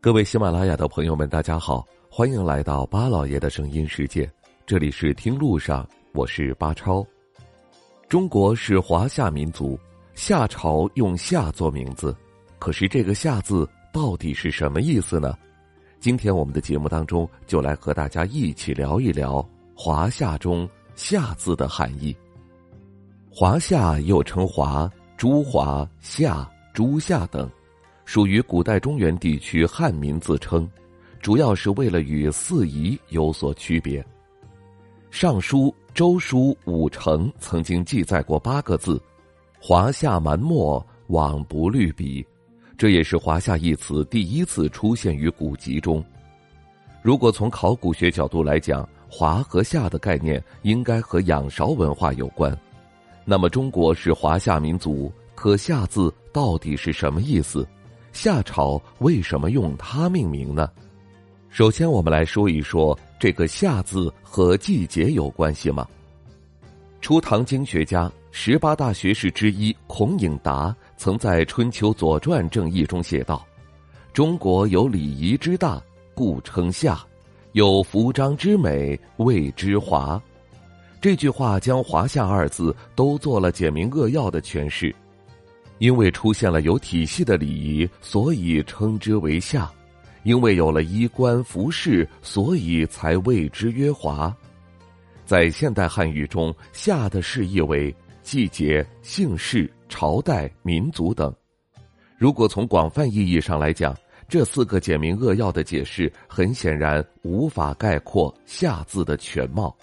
[0.00, 4.30] 各位喜马拉雅的朋友们，大家好，欢迎来到巴老爷的声音世界。
[4.64, 7.04] 这里是听路上，我是巴超。
[8.08, 9.76] 中国是华夏民族，
[10.14, 12.16] 夏朝用“夏”做名字，
[12.60, 15.36] 可是这个“夏”字到底是什么意思呢？
[15.98, 19.44] 今天我们的节目当中就来和大家一起聊一聊
[19.74, 22.16] 华夏中“夏”字的含义。
[23.28, 27.50] 华夏又称华、诸华、夏、诸夏等。
[28.08, 30.66] 属于古代中原地区汉民自称，
[31.20, 34.00] 主要是为了与四夷有所区别。
[35.10, 38.98] 《尚书·周书·武成》曾经记载过八个字
[39.60, 42.26] ：“华夏蛮漠，罔不虑彼。”
[42.78, 46.02] 这也是“华夏”一词第一次出现于古籍中。
[47.02, 52.58] 如果从考古学角度来讲，“华”和“夏”的概念应该和仰韶文化有关。
[53.26, 57.68] 那么，中国是华夏民族，可“夏”字到底是什么意思？
[58.12, 60.70] 夏朝为什么用它命名呢？
[61.50, 65.86] 首先，我们来说一说这个“夏”字和季节有关系吗？
[67.00, 73.46] 初唐经学家、十八大学士之一孔颖达曾在《春秋左传正义》中写道
[74.12, 75.80] ：“中国有礼仪之大，
[76.12, 76.96] 故称夏；
[77.52, 80.20] 有服章之美，谓之华。”
[81.00, 84.94] 这句话将“华夏”二字都做了简明扼要的诠释。
[85.78, 89.66] 因为出现了有体系的礼仪，所以称之为夏；
[90.22, 94.34] 因为有了衣冠服饰，所以才谓之曰华。
[95.24, 101.34] 在现代汉语中，“夏”的释义为季节、姓氏、朝代、民族等。
[102.16, 103.96] 如果从广泛意义上来讲，
[104.28, 109.76] 这四个简明扼要的解释，很显然无法概括“夏”字的全貌。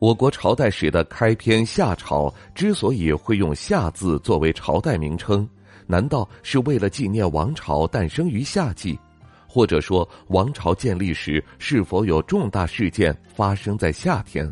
[0.00, 5.46] 我国朝代史的开篇，夏朝之所以会用“夏”字作为朝代名称，
[5.86, 8.98] 难道是为了纪念王朝诞生于夏季，
[9.46, 14.50] 或者说王朝建立时是否有重大事件发生在夏天？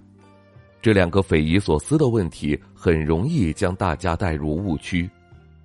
[0.82, 5.08] 这两个匪夷所思的问题，很容易将大家带入误区。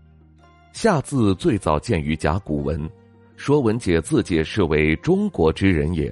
[0.71, 2.81] “夏”字最早见于甲骨文，
[3.35, 6.09] 《说文解字》解释为“中国之人也”。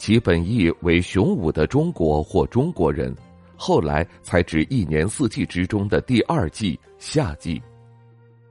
[0.00, 3.14] 其本意为雄武的中国或中国人，
[3.54, 7.60] 后来才指一年四季之中的第二季夏季。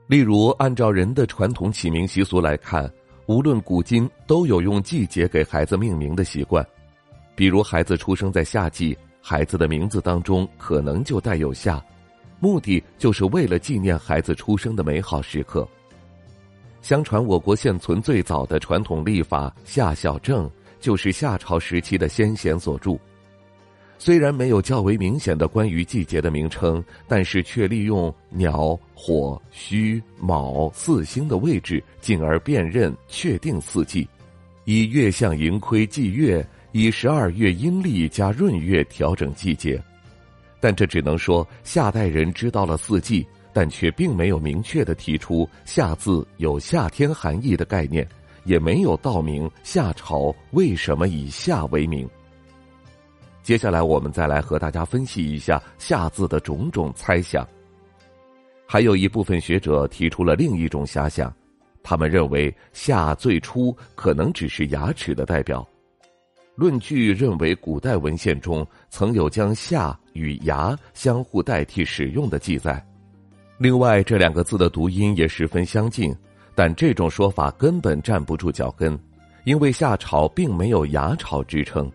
[0.06, 2.88] 例如，按照人的传统起名习俗来看，
[3.26, 6.64] 无论古今都有用季节给孩子命名的习惯。
[7.34, 11.84] 比如，孩子出生在夏季，孩子的名字当中可能就带有“夏”，
[12.38, 15.66] 目的就是为了纪念孩子出生的美好时刻。
[16.80, 20.46] 相传，我国现存最早的传统历法《夏小正》。
[20.80, 22.98] 就是夏朝时期的先贤所著，
[23.98, 34.08] 虽然没有较为明显的关于季节的名称，但是却利用鸟、火、戌、卯四星的位置，进而辨认确定四季，
[34.64, 39.80] 以月相盈亏计月，以十二月阴历加闰月调整季节。
[40.60, 48.06] 但这只能说夏代人知道了四季，但却并没有明确的提出“夏”字有夏天含义的概念。
[48.44, 52.08] 也没有道明夏朝为什么以夏为名。
[53.42, 57.46] 接下来，我们再来和大家分析一下“夏”字的种种猜想。
[58.66, 61.34] 还有一部分学者提出了另一种遐想，
[61.82, 65.66] 他们认为“夏”最初可能只是牙齿的代表。
[66.54, 72.86] 论据认为，古代文献中曾有将“夏”与“牙”相互代替使用的记载。
[73.58, 76.14] 另外，这两个字的读音也十分相近。
[76.54, 78.98] 但这种说法根本站不住脚跟，
[79.44, 81.90] 因为夏朝并没有牙朝之称。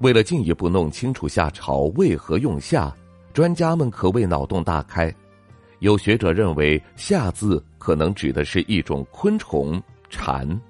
[0.00, 2.94] 为了进一步弄清楚夏朝为何用夏，
[3.32, 5.12] 专家们可谓脑洞大开。
[5.80, 9.80] 有学者认为“夏”字可能指的是一种昆虫
[10.10, 10.60] 蝉。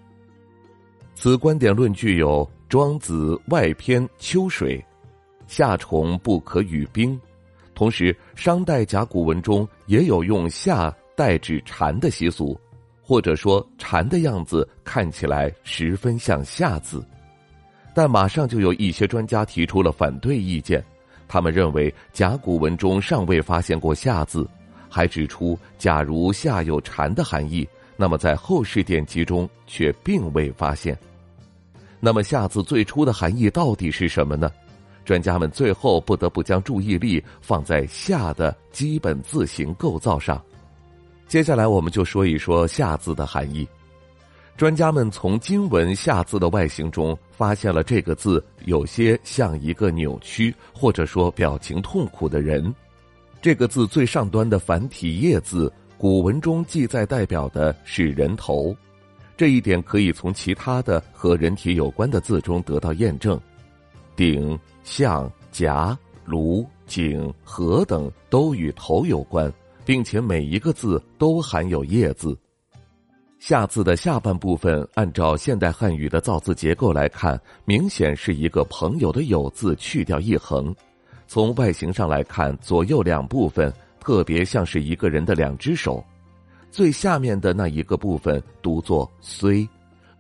[1.15, 4.79] 此观点论据有《庄子外篇·秋水》，
[5.47, 7.19] 夏虫不可语冰。
[7.75, 12.59] 同时，商代甲骨文中也有用“夏”代指蝉的习俗。
[13.09, 17.03] 或者说蝉的样子看起来十分像“夏”字，
[17.95, 20.85] 但马上就有一些专家提出了反对意见。
[21.27, 24.47] 他们认为甲骨文中尚未发现过“夏”字，
[24.91, 27.67] 还指出，假如“夏”有蝉的含义，
[27.97, 30.95] 那么在后世典籍中却并未发现。
[32.01, 34.53] 那么“夏”字最初的含义到底是什么呢？
[35.07, 40.39] 专家们最后不得不将注意力放在“夏”的基本字形构造上。
[41.29, 43.69] 接下来，我们就说一说“夏”字的含义。
[44.57, 52.75] 专家们从金文“夏”字的外形中发现了这个字有些像一个扭曲或者说表情痛苦的人。
[53.43, 58.75] 这个字最上端的繁体“叶”字，古文中记载代表的是人头。
[59.37, 63.39] 这一点可以从其他的和人体有关的字中得到验证。
[64.17, 65.97] 鼎、象、夹、
[66.27, 69.53] 庐、井、河等都与头有关，
[69.89, 72.37] 并且每一个字都含有“叶”字。
[73.39, 80.77] 下字的下半部分，按照现代汉语的造字结构来看，明显是一个朋友的“友”字去掉一横。
[81.27, 86.05] 从外形上来看，左右两部分特别像是一个人的两只手。
[86.71, 89.67] 最下面的那一个部分读作“虽”，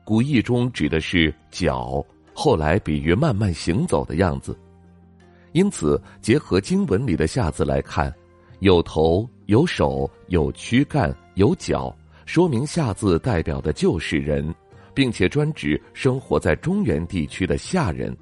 [0.02, 4.58] 古意中指的是脚，后来比喻慢慢行走的样子。
[5.52, 8.10] 因此，结合经文里的“下”字来看，
[8.60, 11.94] 有头、有手、有躯干、有脚。
[12.26, 14.54] 说明夏字代表的就是人，
[14.92, 18.14] 并且专指生活在中原地区的夏人。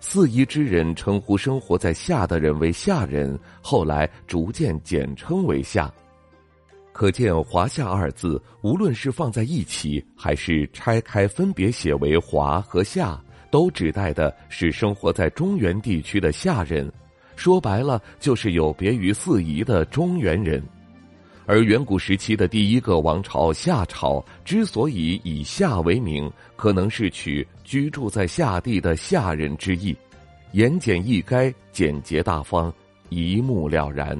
[0.00, 5.92] 四夷之人称呼生活在夏的人为夏人，后来逐渐简称为夏。
[6.92, 13.20] 可见“华夏”二字，无论是放在一起，还是拆开分别写为“华”和“夏”，
[13.50, 16.90] 都指代的是生活在中原地区的夏人。
[17.38, 20.60] 说白了，就是有别于四夷的中原人。
[21.46, 29.96] 而远古时期的第一个王朝夏朝之所以以夏为名，可能是取居住在夏地的夏人之意，
[30.50, 32.74] 言简意赅，简洁大方，
[33.08, 34.18] 一目了然。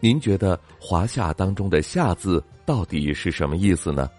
[0.00, 4.10] 您觉得“华夏”当中的“夏”字到底是什么意思呢？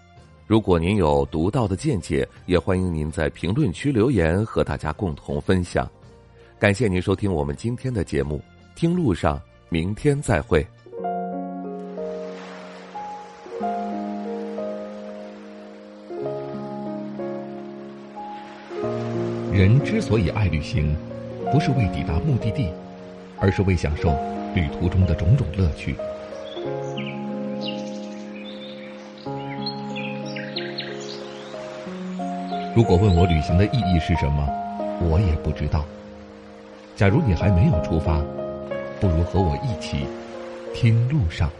[0.46, 5.88] 如果您有独到的见解，也欢迎您在评论区留言和大家共同分享。
[6.62, 8.40] 感谢您收听我们今天的节目，
[8.76, 10.64] 听路上，明天再会。
[19.52, 20.96] 人之所以爱旅行，
[21.50, 22.70] 不是为抵达目的地，
[23.40, 24.16] 而是为享受
[24.54, 25.96] 旅途中的种种乐趣。
[32.72, 34.46] 如果问我旅行的意义是什么，
[35.00, 35.84] 我也不知道。
[36.94, 38.20] 假如你还没有出发，
[39.00, 40.06] 不如和我一起
[40.74, 41.50] 听路上。